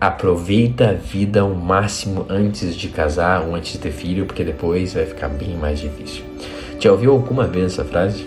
[0.00, 4.94] aproveita a vida ao máximo antes de casar ou antes de ter filho, porque depois
[4.94, 6.22] vai ficar bem mais difícil.
[6.78, 8.26] Já ouviu alguma vez essa frase?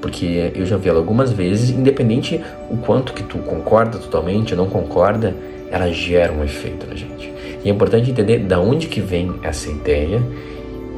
[0.00, 4.58] Porque eu já vi ela algumas vezes, independente o quanto que tu concorda totalmente ou
[4.58, 5.34] não concorda,
[5.70, 7.32] ela gera um efeito na gente.
[7.64, 10.22] E é importante entender da onde que vem essa ideia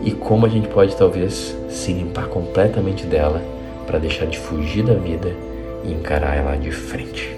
[0.05, 3.41] e como a gente pode talvez se limpar completamente dela
[3.87, 5.33] para deixar de fugir da vida
[5.85, 7.36] e encarar ela de frente.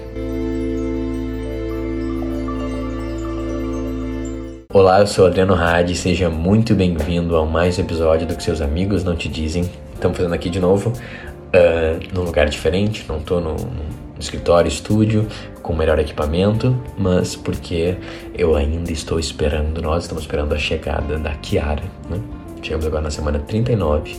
[4.71, 8.61] Olá, eu sou Adriano Hadi, seja muito bem-vindo a mais um episódio do que seus
[8.61, 9.67] amigos não te dizem.
[9.95, 15.27] Estamos fazendo aqui de novo, uh, num lugar diferente, não estou no, no, escritório, estúdio,
[15.63, 17.97] com melhor equipamento, mas porque
[18.37, 22.21] eu ainda estou esperando, nós estamos esperando a chegada da Kiara, né?
[22.61, 24.17] Chegamos agora na semana 39,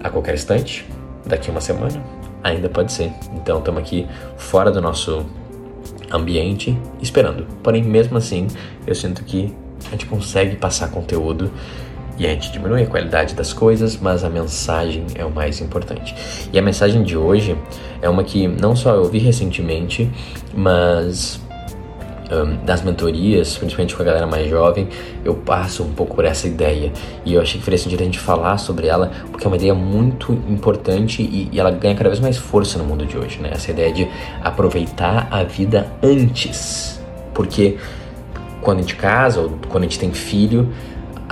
[0.00, 0.86] a qualquer instante,
[1.26, 2.00] daqui uma semana,
[2.44, 3.10] ainda pode ser.
[3.34, 5.26] Então estamos aqui fora do nosso
[6.12, 7.48] ambiente, esperando.
[7.64, 8.46] Porém, mesmo assim,
[8.86, 9.52] eu sinto que
[9.88, 11.50] a gente consegue passar conteúdo
[12.18, 16.14] e a gente diminui a qualidade das coisas, mas a mensagem é o mais importante.
[16.52, 17.56] E a mensagem de hoje
[18.00, 20.10] é uma que não só eu vi recentemente,
[20.54, 21.40] mas
[22.30, 24.88] um, das mentorias, principalmente com a galera mais jovem,
[25.24, 26.92] eu passo um pouco por essa ideia.
[27.24, 29.74] E eu achei que faria sentido a gente falar sobre ela, porque é uma ideia
[29.74, 33.50] muito importante e, e ela ganha cada vez mais força no mundo de hoje, né?
[33.52, 34.08] Essa ideia de
[34.42, 37.00] aproveitar a vida antes.
[37.34, 37.78] Porque
[38.62, 40.72] quando a gente casa ou quando a gente tem filho,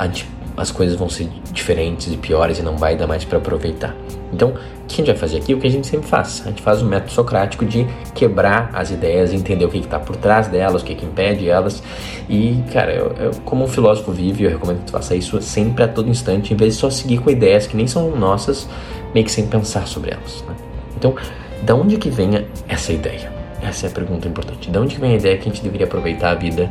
[0.05, 3.95] gente, as coisas vão ser diferentes e piores e não vai dar mais para aproveitar.
[4.33, 5.55] Então, o que a gente vai fazer aqui?
[5.55, 6.43] O que a gente sempre faz.
[6.45, 10.17] A gente faz o método socrático de quebrar as ideias, entender o que está por
[10.17, 11.83] trás delas, o que, que impede elas.
[12.29, 15.83] E, cara, eu, eu, como um filósofo vive, eu recomendo que tu faça isso sempre
[15.83, 18.69] a todo instante, em vez de só seguir com ideias que nem são nossas,
[19.15, 20.45] meio que sem pensar sobre elas.
[20.47, 20.55] Né?
[20.97, 21.15] Então,
[21.63, 23.33] da onde que vem essa ideia?
[23.63, 24.71] Essa é a pergunta importante.
[24.71, 26.71] Da onde que vem a ideia que a gente deveria aproveitar a vida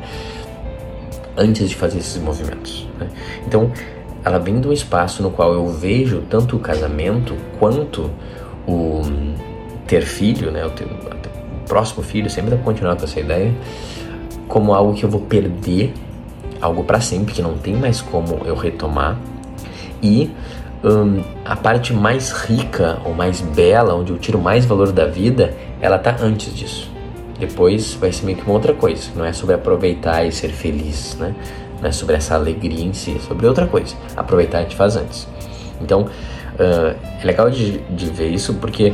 [1.39, 2.87] antes de fazer esses movimentos.
[2.99, 3.07] Né?
[3.47, 3.71] Então,
[4.23, 8.11] ela vem de um espaço no qual eu vejo tanto o casamento quanto
[8.67, 9.02] o
[9.87, 10.65] ter filho, né?
[10.65, 13.53] o, ter, o próximo filho, sempre dá continuar com essa ideia,
[14.47, 15.93] como algo que eu vou perder,
[16.61, 19.17] algo para sempre, que não tem mais como eu retomar.
[20.02, 20.30] E
[20.83, 25.55] um, a parte mais rica ou mais bela, onde eu tiro mais valor da vida,
[25.81, 26.91] ela tá antes disso.
[27.39, 29.10] Depois vai ser meio que uma outra coisa.
[29.16, 31.33] Não é sobre aproveitar e ser feliz, né?
[31.82, 33.95] Não é sobre essa alegria em si, é sobre outra coisa.
[34.16, 35.27] Aproveitar gente faz antes.
[35.82, 38.94] Então, uh, é legal de, de ver isso porque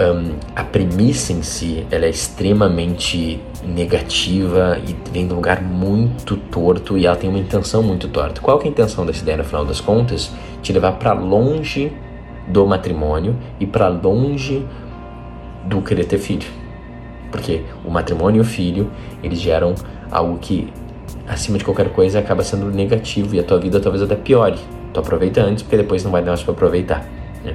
[0.00, 6.36] um, a premissa em si ela é extremamente negativa e vem de um lugar muito
[6.36, 8.40] torto e ela tem uma intenção muito torta.
[8.40, 10.32] Qual que é a intenção dessa ideia no final das contas?
[10.62, 11.92] Te levar para longe
[12.48, 14.66] do matrimônio e para longe
[15.66, 16.61] do querer ter filho.
[17.32, 18.88] Porque o matrimônio e o filho,
[19.22, 19.74] eles geram
[20.10, 20.72] algo que,
[21.26, 24.58] acima de qualquer coisa, acaba sendo negativo e a tua vida talvez até piore.
[24.92, 27.04] Tu aproveita antes, porque depois não vai dar mais para aproveitar.
[27.42, 27.54] Né?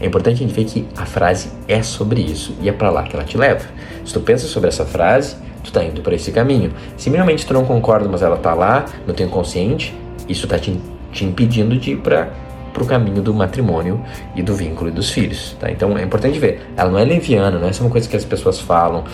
[0.00, 3.02] É importante a gente ver que a frase é sobre isso e é para lá
[3.02, 3.66] que ela te leva.
[4.04, 6.72] Se tu pensa sobre essa frase, tu tá indo para esse caminho.
[6.96, 9.94] Se minimamente tu não concorda, mas ela tá lá no teu inconsciente,
[10.28, 10.80] isso tá te,
[11.12, 12.30] te impedindo de ir para
[12.78, 14.00] para o caminho do matrimônio
[14.36, 15.56] e do vínculo e dos filhos.
[15.58, 15.70] Tá?
[15.70, 18.24] Então é importante ver, ela não é leviana, não é só uma coisa que as
[18.24, 19.04] pessoas falam,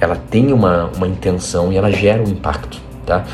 [0.00, 2.80] ela tem uma, uma intenção e ela gera um impacto.
[3.06, 3.24] Tá?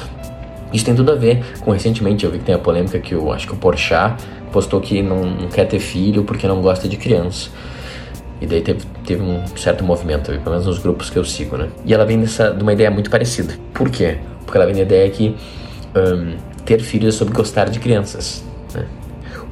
[0.72, 3.32] Isso tem tudo a ver com recentemente eu vi que tem a polêmica que eu
[3.32, 6.96] acho que o Porchat postou que não, não quer ter filho porque não gosta de
[6.96, 7.48] criança.
[8.41, 11.69] E daí teve, teve um certo movimento, pelo menos nos grupos que eu sigo, né?
[11.84, 13.54] E ela vem dessa, de uma ideia muito parecida.
[13.72, 14.19] Por quê?
[14.44, 15.34] Porque ela vem da ideia que
[15.96, 18.44] um, ter filhos é sobre gostar de crianças.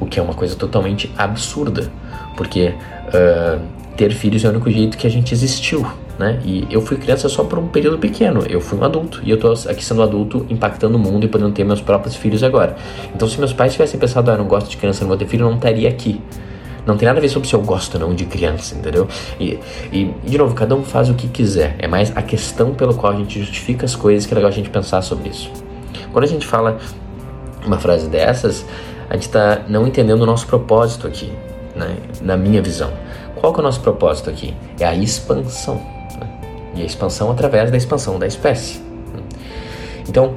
[0.01, 1.91] O que é uma coisa totalmente absurda,
[2.37, 2.75] porque
[3.09, 3.61] uh,
[3.97, 5.87] ter filhos é o único jeito que a gente existiu,
[6.19, 6.41] né?
[6.45, 9.39] E eu fui criança só por um período pequeno, eu fui um adulto e eu
[9.39, 12.77] tô aqui sendo adulto, impactando o mundo e podendo ter meus próprios filhos agora.
[13.15, 15.45] Então, se meus pais tivessem pensado, ah, não gosto de criança, não vou ter filho,
[15.45, 16.21] eu não estaria aqui.
[16.85, 19.07] Não tem nada a ver sobre se eu gosto ou não de criança, entendeu?
[19.39, 19.59] E,
[19.93, 21.77] e, de novo, cada um faz o que quiser.
[21.79, 24.55] É mais a questão pelo qual a gente justifica as coisas que é legal a
[24.55, 25.49] gente pensar sobre isso.
[26.13, 26.79] Quando a gente fala
[27.65, 28.67] uma frase dessas,
[29.13, 31.31] a gente está não entendendo o nosso propósito aqui,
[31.77, 31.99] né?
[32.23, 32.91] na minha visão.
[33.37, 34.57] Qual que é o nosso propósito aqui?
[34.81, 35.75] É a expansão.
[36.19, 36.27] Né?
[36.77, 38.79] E a expansão através da expansão da espécie.
[38.79, 39.23] Né?
[40.09, 40.35] Então,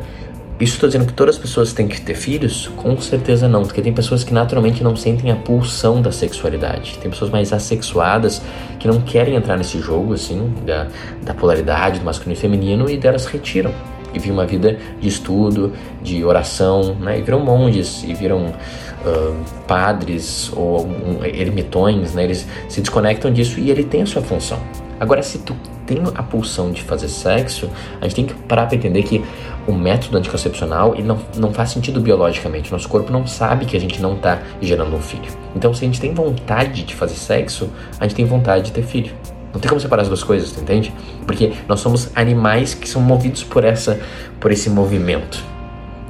[0.59, 2.69] isso estou dizendo que todas as pessoas têm que ter filhos?
[2.75, 6.97] Com certeza não, porque tem pessoas que naturalmente não sentem a pulsão da sexualidade.
[6.99, 8.41] Tem pessoas mais assexuadas
[8.77, 10.87] que não querem entrar nesse jogo, assim, da,
[11.23, 13.71] da polaridade do masculino e feminino e delas retiram
[14.15, 17.19] e vivem uma vida de estudo, de oração, né?
[17.19, 19.35] E viram monges e viram uh,
[19.67, 22.23] padres ou um, ermitões, né?
[22.23, 24.57] Eles se desconectam disso e ele tem a sua função.
[24.99, 25.53] Agora, se tu
[25.85, 27.69] tem a pulsão de fazer sexo,
[27.99, 29.23] a gente tem que parar para entender que
[29.67, 32.71] o método anticoncepcional ele não, não faz sentido biologicamente.
[32.71, 35.31] Nosso corpo não sabe que a gente não está gerando um filho.
[35.55, 37.69] Então, se a gente tem vontade de fazer sexo,
[37.99, 39.13] a gente tem vontade de ter filho.
[39.55, 40.93] Não tem como separar as duas coisas, entende?
[41.25, 43.97] Porque nós somos animais que são movidos por essa,
[44.37, 45.41] por esse movimento.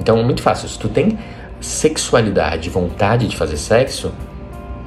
[0.00, 0.68] Então, é muito fácil.
[0.68, 1.16] Se tu tem
[1.60, 4.10] sexualidade, vontade de fazer sexo,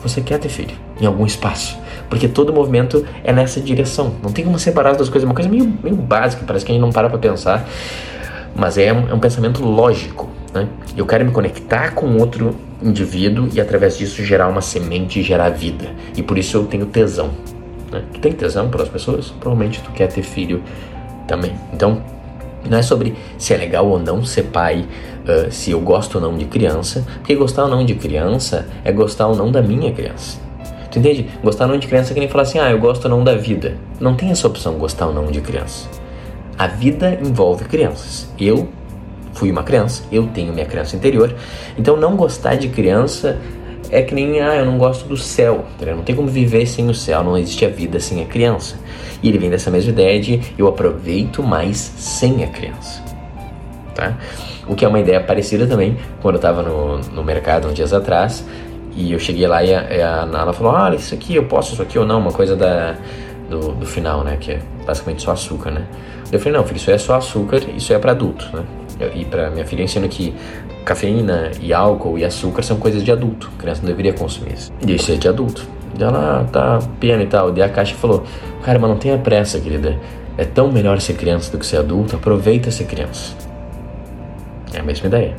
[0.04, 1.78] você quer ter filho em algum espaço.
[2.10, 4.14] Porque todo movimento é nessa direção.
[4.22, 5.24] Não tem como separar as duas coisas.
[5.24, 7.66] É uma coisa meio, meio básica, parece que a gente não para pra pensar.
[8.54, 10.30] Mas é um, é um pensamento lógico.
[10.54, 10.68] Né?
[10.98, 12.54] Eu quero me conectar com outro
[12.84, 15.96] indivíduo e através disso gerar uma semente e gerar vida.
[16.18, 17.30] E por isso eu tenho tesão.
[17.92, 18.04] Né?
[18.14, 19.32] Tu tem tesão pelas pessoas?
[19.40, 20.64] Provavelmente tu quer ter filho
[21.28, 21.54] também.
[21.74, 22.02] Então,
[22.68, 24.86] não é sobre se é legal ou não ser pai,
[25.24, 28.92] uh, se eu gosto ou não de criança, porque gostar ou não de criança é
[28.92, 30.40] gostar ou não da minha criança.
[30.92, 31.30] Tu entende?
[31.44, 33.24] Gostar ou não de criança é que nem falar assim, ah, eu gosto ou não
[33.24, 33.78] da vida.
[34.00, 35.88] Não tem essa opção, gostar ou não de criança.
[36.58, 38.28] A vida envolve crianças.
[38.40, 38.68] Eu
[39.34, 41.34] fui uma criança, eu tenho minha criança interior,
[41.78, 43.38] então não gostar de criança
[43.92, 46.88] é que nem, ah, eu não gosto do céu, tá não tem como viver sem
[46.90, 48.78] o céu, não existe a vida sem a criança.
[49.22, 53.04] E ele vem dessa mesma ideia de eu aproveito mais sem a criança,
[53.96, 54.18] tá?
[54.68, 57.92] O que é uma ideia parecida também quando eu estava no, no mercado uns dias
[57.92, 58.46] atrás
[58.96, 61.82] e eu cheguei lá e a, a Nala falou: Ah, isso aqui eu posso, isso
[61.82, 62.96] aqui ou não, uma coisa da,
[63.50, 64.38] do, do final, né?
[64.40, 65.86] Que é basicamente só açúcar, né?
[66.32, 68.64] Eu falei: Não, filho, isso é só açúcar, isso é para adulto, né?
[69.16, 70.34] E para minha filha eu ensino que
[70.90, 73.52] cafeína e álcool e açúcar são coisas de adulto.
[73.56, 74.74] A criança não deveria consumir isso.
[74.86, 75.68] E isso é de adulto.
[75.98, 77.56] E ela tá pena e tal.
[77.56, 78.24] E a caixa falou:
[78.64, 80.00] Cara, mas não tenha pressa, querida.
[80.36, 82.16] É tão melhor ser criança do que ser adulto.
[82.16, 83.36] Aproveita ser criança.
[84.74, 85.36] É a mesma ideia.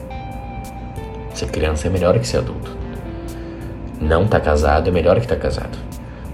[1.34, 2.70] Ser criança é melhor que ser adulto.
[4.00, 5.76] Não tá casado é melhor que tá casado.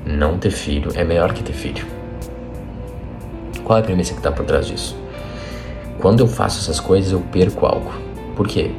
[0.05, 1.87] Não ter filho é melhor que ter filho.
[3.65, 4.97] Qual é a premissa que tá por trás disso?
[6.01, 7.93] Quando eu faço essas coisas, eu perco algo.
[8.37, 8.71] Por quê?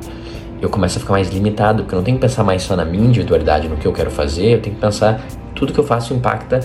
[0.62, 2.86] Eu começo a ficar mais limitado, porque eu não tenho que pensar mais só na
[2.86, 5.21] minha individualidade, no que eu quero fazer, eu tenho que pensar
[5.54, 6.59] tudo que eu faço impacta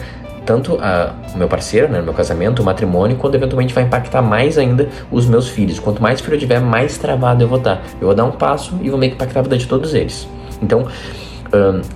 [0.44, 4.22] tanto a, o meu parceiro, né, o meu casamento, o matrimônio, quando eventualmente vai impactar
[4.22, 5.78] mais ainda os meus filhos.
[5.78, 7.82] Quanto mais filho eu tiver, mais travado eu vou estar.
[8.00, 10.28] Eu vou dar um passo e vou meio que impactar a vida de todos eles.
[10.60, 10.86] Então,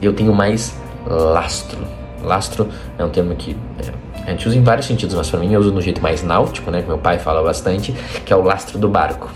[0.01, 1.79] eu tenho mais lastro.
[2.23, 2.69] Lastro
[2.99, 5.61] é um termo que é, a gente usa em vários sentidos, mas para mim eu
[5.61, 7.93] uso no jeito mais náutico, né, que meu pai fala bastante,
[8.25, 9.31] que é o lastro do barco.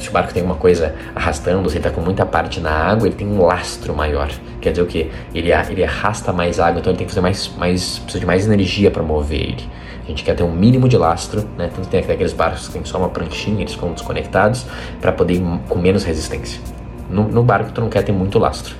[0.00, 3.06] Se o barco tem uma coisa arrastando, se ele está com muita parte na água,
[3.06, 4.30] ele tem um lastro maior.
[4.60, 5.10] Quer dizer o que?
[5.32, 8.46] Ele, ele arrasta mais água, então ele tem que fazer mais, mais precisa de mais
[8.46, 9.70] energia para mover ele.
[10.02, 11.70] A gente quer ter um mínimo de lastro, né?
[11.72, 14.66] Tanto tem aqueles barcos que tem só uma pranchinha, eles ficam desconectados,
[15.00, 16.60] para poder ir com menos resistência.
[17.08, 18.74] No, no barco tu não quer ter muito lastro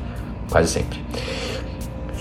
[0.50, 0.98] quase sempre.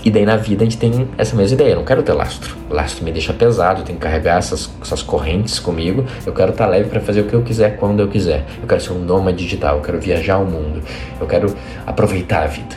[0.04, 1.72] E daí na vida a gente tem essa mesma ideia.
[1.72, 2.56] Eu não quero ter lastro.
[2.70, 6.04] Lastro me deixa pesado, eu tenho que carregar essas, essas correntes comigo.
[6.24, 8.46] Eu quero estar leve para fazer o que eu quiser quando eu quiser.
[8.62, 10.82] Eu quero ser um nômade digital, eu quero viajar o mundo.
[11.20, 11.54] Eu quero
[11.86, 12.76] aproveitar a vida.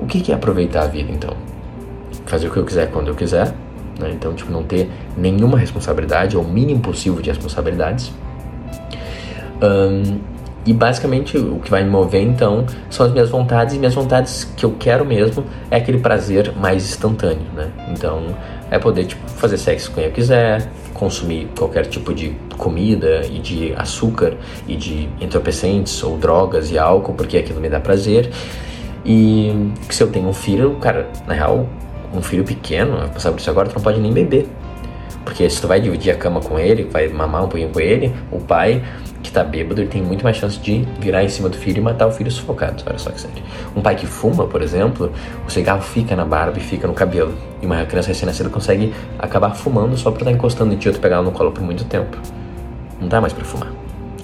[0.00, 1.36] O que é aproveitar a vida então?
[2.26, 3.52] Fazer o que eu quiser quando eu quiser.
[3.98, 4.12] Né?
[4.12, 8.12] Então, tipo, não ter nenhuma responsabilidade, ou o mínimo possível de responsabilidades.
[9.62, 10.20] Um,
[10.66, 14.44] e basicamente o que vai me mover então são as minhas vontades e minhas vontades
[14.56, 17.70] que eu quero mesmo é aquele prazer mais instantâneo, né?
[17.88, 18.36] Então
[18.70, 23.38] é poder tipo fazer sexo com quem eu quiser, consumir qualquer tipo de comida e
[23.38, 24.34] de açúcar
[24.68, 28.30] e de entorpecentes ou drogas e álcool porque aquilo me dá prazer.
[29.04, 31.66] E se eu tenho um filho, cara, na real,
[32.14, 34.46] um filho pequeno, passar por isso agora, tu não pode nem beber.
[35.24, 38.12] Porque se tu vai dividir a cama com ele, vai mamar um pouquinho com ele,
[38.30, 38.82] o pai
[39.22, 41.80] que tá bêbado, ele tem muito mais chance de virar em cima do filho e
[41.80, 42.82] matar o filho sufocado.
[42.86, 43.42] Olha só que sério.
[43.76, 45.12] Um pai que fuma, por exemplo,
[45.46, 47.34] o cigarro fica na barba e fica no cabelo.
[47.60, 50.94] E uma criança recém-nascida consegue acabar fumando só pra estar tá encostando em ti ou
[50.94, 52.16] pegar ela no colo por muito tempo.
[53.00, 53.72] Não dá mais pra fumar.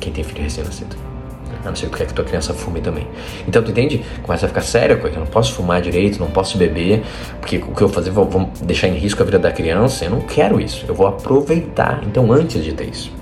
[0.00, 0.96] Quem tem filho recém-nascido.
[1.64, 3.06] A não ser porque é que tua criança fume também.
[3.46, 4.04] Então, tu entende?
[4.22, 5.16] Começa a ficar sério a coisa.
[5.16, 7.02] Eu não posso fumar direito, não posso beber,
[7.40, 10.04] porque o que eu vou fazer, vou, vou deixar em risco a vida da criança.
[10.04, 10.84] Eu não quero isso.
[10.86, 12.02] Eu vou aproveitar.
[12.06, 13.15] Então, antes de ter isso.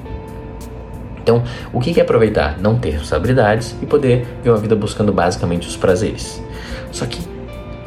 [1.25, 2.59] Então, o que é aproveitar?
[2.61, 6.43] Não ter responsabilidades e poder ver uma vida buscando basicamente os prazeres.
[6.93, 7.19] Só que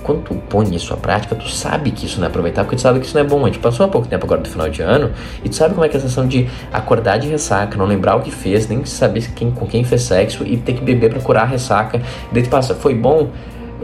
[0.02, 2.82] quando tu põe isso à prática, tu sabe que isso não é aproveitar, porque tu
[2.82, 3.44] sabe que isso não é bom.
[3.44, 5.12] A gente passou há pouco tempo agora do final de ano
[5.44, 8.16] e tu sabe como é que é a sensação de acordar de ressaca, não lembrar
[8.16, 11.22] o que fez, nem saber quem, com quem fez sexo e ter que beber pra
[11.22, 11.98] curar a ressaca.
[11.98, 13.30] E daí tu passa, foi bom?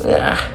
[0.03, 0.50] Ah,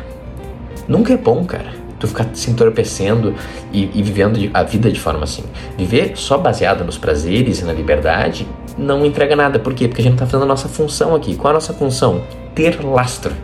[0.88, 3.34] nunca é bom, cara tu ficar se entorpecendo
[3.72, 5.44] e, e, vivendo a vida de forma assim.
[5.76, 8.46] Viver só baseado nos prazeres e na liberdade
[8.78, 9.58] não entrega nada.
[9.58, 9.88] Por quê?
[9.88, 11.36] Porque a gente está fazendo a nossa função aqui.
[11.36, 12.22] Qual a nossa função?
[12.54, 13.34] Ter lastro.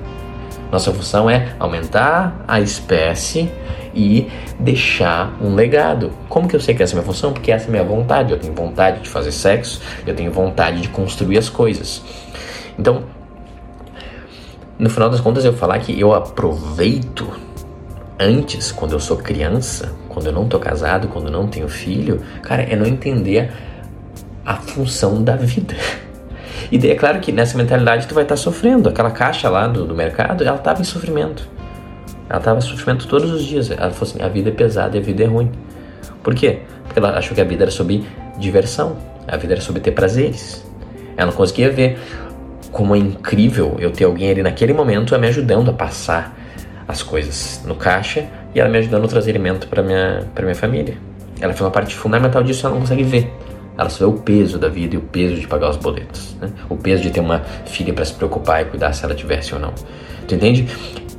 [0.71, 3.50] Nossa função é aumentar a espécie
[3.95, 6.11] e deixar um legado.
[6.29, 7.33] Como que eu sei que essa é a minha função?
[7.33, 8.33] Porque essa é a minha vontade.
[8.33, 12.03] Eu tenho vontade de fazer sexo, eu tenho vontade de construir as coisas.
[12.79, 13.05] Então,
[14.79, 17.29] no final das contas, eu falar que eu aproveito
[18.19, 22.21] antes, quando eu sou criança, quando eu não tô casado, quando eu não tenho filho,
[22.43, 23.53] cara, é não entender
[24.44, 25.74] a função da vida.
[26.70, 28.88] E é claro que nessa mentalidade tu vai estar tá sofrendo.
[28.88, 31.48] Aquela caixa lá do, do mercado, ela estava em sofrimento.
[32.28, 33.70] Ela estava em sofrimento todos os dias.
[33.70, 35.50] Ela falou assim: a vida é pesada e a vida é ruim.
[36.22, 36.60] Por quê?
[36.84, 38.04] Porque ela achou que a vida era sobre
[38.38, 38.96] diversão,
[39.28, 40.64] a vida era sobre ter prazeres.
[41.16, 41.98] Ela não conseguia ver
[42.72, 46.36] como é incrível eu ter alguém ali naquele momento me ajudando a passar
[46.88, 50.96] as coisas no caixa e ela me ajudando a trazer alimento para minha minha família.
[51.40, 53.32] Ela foi uma parte fundamental disso, ela não consegue ver.
[53.76, 56.50] Ela só vê o peso da vida e o peso de pagar os boletos, né?
[56.69, 59.61] o peso de ter uma filha para se preocupar e cuidar se ela tivesse ou
[59.61, 59.75] não.
[60.28, 60.66] Tu entende?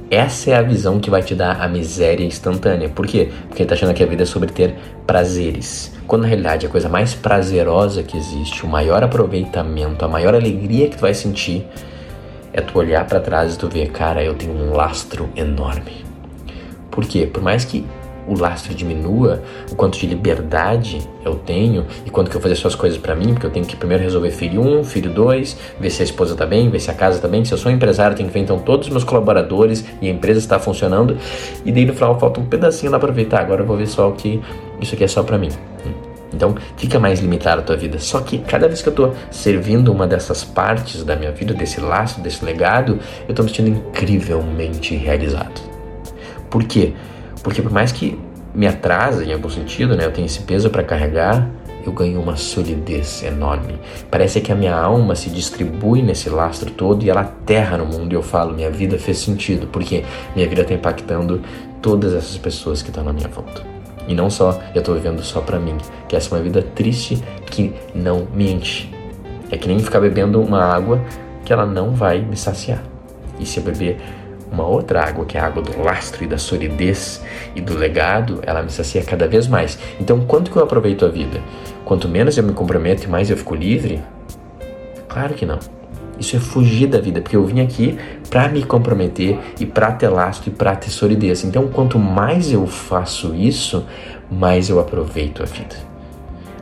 [0.10, 2.88] Essa é a visão que vai te dar a miséria instantânea.
[2.88, 3.30] Por quê?
[3.50, 5.94] Porque tá achando que a vida é sobre ter prazeres.
[6.08, 10.88] Quando na realidade a coisa mais prazerosa que existe, o maior aproveitamento, a maior alegria
[10.90, 11.66] que tu vai sentir
[12.54, 16.06] é tu olhar para trás e tu ver, cara, eu tenho um lastro enorme.
[16.92, 17.26] Por quê?
[17.26, 17.84] Por mais que
[18.28, 22.76] o lastro diminua, o quanto de liberdade eu tenho e quanto que eu fazer suas
[22.76, 25.90] coisas para mim, porque eu tenho que primeiro resolver filho 1, um, filho 2, ver
[25.90, 27.44] se a esposa tá bem, ver se a casa tá bem.
[27.46, 30.08] Se eu sou um empresário, eu tenho que ver então todos os meus colaboradores e
[30.08, 31.18] a empresa está funcionando.
[31.66, 33.42] E daí no final falta um pedacinho lá aproveitar.
[33.42, 34.42] Agora eu vou ver só o que
[34.82, 35.50] isso aqui é só para mim.
[36.34, 37.98] Então fica mais limitada a tua vida.
[38.00, 41.80] Só que cada vez que eu tô servindo uma dessas partes da minha vida, desse
[41.80, 45.62] laço, desse legado, eu tô me sentindo incrivelmente realizado.
[46.50, 46.94] Por quê?
[47.46, 48.18] Porque por mais que
[48.56, 51.48] me atrasa em algum sentido, né, eu tenho esse peso para carregar,
[51.86, 53.80] eu ganho uma solidez enorme.
[54.10, 58.14] Parece que a minha alma se distribui nesse lastro todo e ela aterra no mundo
[58.14, 60.04] e eu falo, minha vida fez sentido, porque
[60.36, 61.40] minha vida está impactando
[61.84, 63.62] todas essas pessoas que estão na minha volta.
[64.08, 65.78] E não só eu estou vivendo só para mim,
[66.10, 68.90] que essa é uma vida triste que não me enche.
[69.52, 71.00] É que nem ficar bebendo uma água
[71.46, 72.82] que ela não vai me saciar.
[73.40, 74.00] E se eu beber
[74.52, 77.24] uma outra água, que é a água do lastro e da solidez
[77.56, 79.78] e do legado, ela me sacia cada vez mais.
[80.00, 81.42] Então, quanto que eu aproveito a vida?
[81.84, 84.02] Quanto menos eu me comprometo e mais eu fico livre?
[85.08, 85.60] Claro que não.
[86.20, 87.98] Isso é fugir da vida, porque eu vim aqui
[88.30, 91.44] para me comprometer e para ter lastro e para ter solidez.
[91.44, 93.86] Então, quanto mais eu faço isso,
[94.32, 95.76] mais eu aproveito a vida.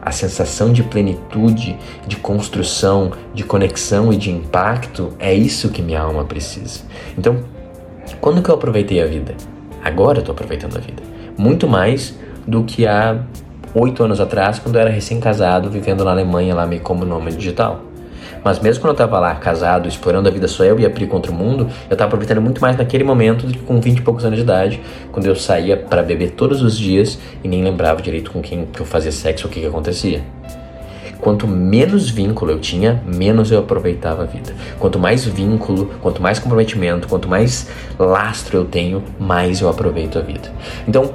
[0.01, 6.01] A sensação de plenitude, de construção, de conexão e de impacto é isso que minha
[6.01, 6.81] alma precisa.
[7.17, 7.37] Então,
[8.19, 9.35] quando que eu aproveitei a vida?
[9.83, 11.03] Agora eu estou aproveitando a vida.
[11.37, 12.17] Muito mais
[12.47, 13.17] do que há
[13.73, 17.81] oito anos atrás, quando eu era recém-casado, vivendo na Alemanha, lá meio como nome digital.
[18.43, 21.07] Mas mesmo quando eu estava lá, casado, explorando a vida só eu e a Pri
[21.07, 24.01] contra o mundo, eu estava aproveitando muito mais naquele momento do que com 20 e
[24.01, 24.81] poucos anos de idade,
[25.11, 28.81] quando eu saía para beber todos os dias e nem lembrava direito com quem que
[28.81, 30.21] eu fazia sexo ou o que, que acontecia.
[31.23, 34.53] Quanto menos vínculo eu tinha, menos eu aproveitava a vida.
[34.77, 40.21] Quanto mais vínculo, quanto mais comprometimento, quanto mais lastro eu tenho, mais eu aproveito a
[40.21, 40.51] vida.
[40.85, 41.13] Então,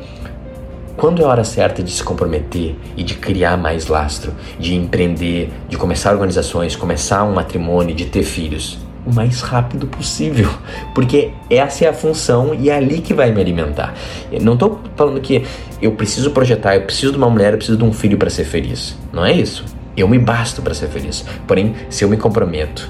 [0.97, 5.51] quando é a hora certa de se comprometer e de criar mais lastro, de empreender,
[5.69, 8.79] de começar organizações, começar um matrimônio, de ter filhos?
[9.05, 10.49] O mais rápido possível,
[10.95, 13.93] porque essa é a função e é ali que vai me alimentar.
[14.33, 15.45] Eu não estou falando que
[15.83, 18.45] eu preciso projetar, eu preciso de uma mulher, eu preciso de um filho para ser
[18.45, 18.97] feliz.
[19.13, 19.77] Não é isso.
[19.99, 21.25] Eu me basto para ser feliz.
[21.47, 22.89] Porém, se eu me comprometo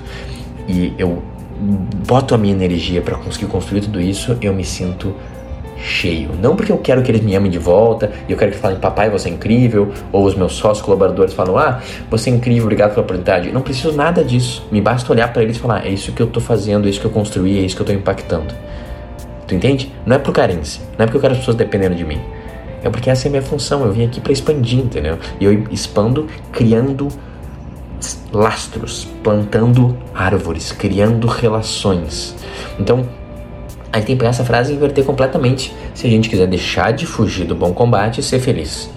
[0.69, 1.23] e eu
[2.07, 5.15] boto a minha energia para conseguir construir tudo isso, eu me sinto
[5.81, 6.31] cheio.
[6.41, 9.09] Não porque eu quero que eles me amem de volta, eu quero que falem, papai,
[9.09, 13.03] você é incrível, ou os meus sócios colaboradores falam, ah, você é incrível, obrigado pela
[13.03, 13.51] oportunidade.
[13.53, 14.67] Não preciso nada disso.
[14.71, 17.01] Me basta olhar para eles e falar, é isso que eu tô fazendo, é isso
[17.01, 18.55] que eu construí, é isso que eu tô impactando.
[19.47, 19.93] Tu entende?
[20.05, 22.21] Não é por carência, não é porque eu quero as pessoas dependendo de mim.
[22.83, 23.85] É porque essa é a minha função.
[23.85, 25.19] Eu vim aqui para expandir, entendeu?
[25.41, 27.09] E eu expando criando
[28.33, 32.35] lastros, plantando árvores, criando relações.
[32.79, 33.09] Então,
[33.93, 35.75] aí tem que pegar essa frase e inverter completamente.
[35.95, 38.91] Se a gente quiser deixar de fugir do bom combate e ser feliz.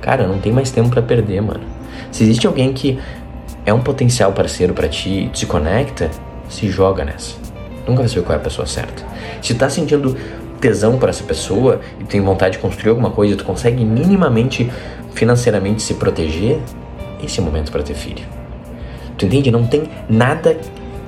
[0.00, 1.64] Cara, não tem mais tempo para perder, mano.
[2.12, 2.98] Se existe alguém que
[3.66, 6.10] é um potencial parceiro para ti, te conecta,
[6.48, 7.36] se joga nessa.
[7.86, 9.02] Nunca vai saber qual é a pessoa certa.
[9.42, 10.16] Se tá sentindo
[10.64, 14.72] tesão para essa pessoa e tem vontade de construir alguma coisa, tu consegue minimamente
[15.12, 16.58] financeiramente se proteger,
[17.22, 18.24] esse é o momento para ter filho.
[19.18, 19.50] Tu entende?
[19.50, 20.56] Não tem nada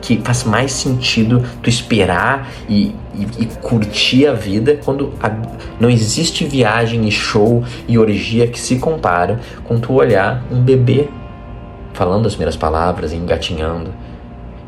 [0.03, 5.35] que faz mais sentido tu esperar e, e, e curtir a vida quando a,
[5.81, 11.09] não existe viagem e show e orgia que se compara com tu olhar um bebê
[11.95, 13.91] falando as primeiras palavras, engatinhando.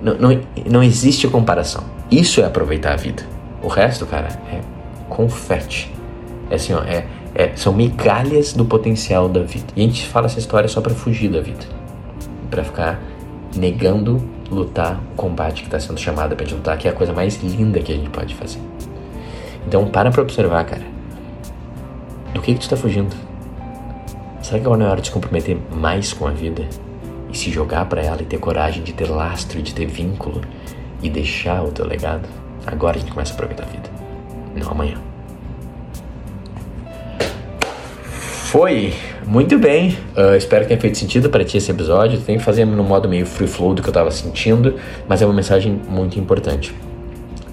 [0.00, 1.85] Não, não, não existe comparação.
[2.11, 3.23] Isso é aproveitar a vida.
[3.62, 4.78] O resto, cara, é
[5.09, 5.93] confete.
[6.50, 9.67] É assim, ó, é, é, são migalhas do potencial da vida.
[9.77, 11.67] E a gente fala essa história só para fugir da vida.
[12.50, 13.00] para ficar
[13.55, 17.12] negando lutar o combate que está sendo chamado pra gente lutar, que é a coisa
[17.12, 18.61] mais linda que a gente pode fazer.
[19.67, 20.83] Então para pra observar, cara.
[22.33, 23.15] Do que, que tu tá fugindo?
[24.43, 26.67] Será que agora não é hora de se comprometer mais com a vida?
[27.31, 30.41] E se jogar para ela e ter coragem de ter lastro, de ter vínculo
[31.03, 32.27] e deixar o teu legado?
[32.67, 33.98] Agora a gente começa a aproveitar a vida.
[34.59, 34.97] Não amanhã.
[38.50, 38.95] Foi
[39.27, 39.97] muito bem.
[40.17, 42.19] Uh, espero que tenha feito sentido para ti esse episódio.
[42.19, 44.75] Tem que fazer no modo meio free flow do que eu estava sentindo,
[45.07, 46.75] mas é uma mensagem muito importante.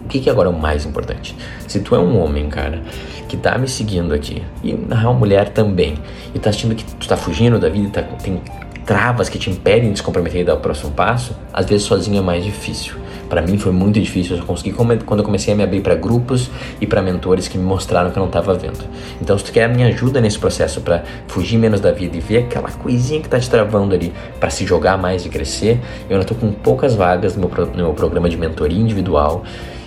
[0.06, 1.36] O que, que agora é o mais importante?
[1.68, 2.82] Se tu é um homem, cara,
[3.28, 5.96] que tá me seguindo aqui, e na real mulher também,
[6.34, 8.40] e tá sentindo que tu tá fugindo da vida, tá, tem
[8.86, 12.20] travas que te impedem de se comprometer e dar o próximo passo, às vezes sozinho
[12.20, 12.96] é mais difícil.
[13.28, 15.96] Para mim foi muito difícil, eu só consegui quando eu comecei a me abrir para
[15.96, 18.86] grupos e para mentores que me mostraram que eu não estava vendo.
[19.20, 22.20] Então, se tu quer a minha ajuda nesse processo para fugir menos da vida e
[22.20, 26.18] ver aquela coisinha que tá te travando ali para se jogar mais e crescer, eu
[26.18, 29.44] ainda tô com poucas vagas no meu, no meu programa de mentoria individual.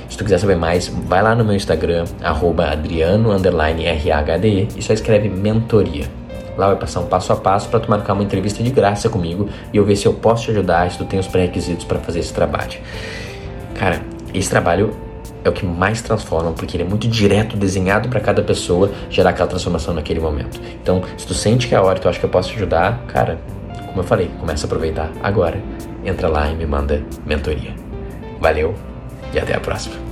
[0.09, 3.29] Se tu quiser saber mais, vai lá no meu Instagram, adriano_rhde
[4.77, 6.18] e só escreve mentoria.
[6.59, 9.49] Lá vai passar um passo a passo para tu marcar uma entrevista de graça comigo
[9.73, 12.19] e eu ver se eu posso te ajudar, se tu tem os pré-requisitos para fazer
[12.19, 12.81] esse trabalho.
[13.77, 14.03] Cara,
[14.35, 14.93] esse trabalho
[15.45, 19.31] é o que mais transforma, porque ele é muito direto, desenhado para cada pessoa gerar
[19.31, 20.61] aquela transformação naquele momento.
[20.83, 22.57] Então, se tu sente que é a hora e tu acha que eu posso te
[22.57, 23.39] ajudar, cara,
[23.87, 25.63] como eu falei, começa a aproveitar agora.
[26.05, 27.73] Entra lá e me manda mentoria.
[28.41, 28.75] Valeu
[29.33, 30.08] e até a próxima.